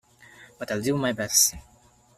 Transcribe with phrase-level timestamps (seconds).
[0.57, 1.53] But I’ll do my best.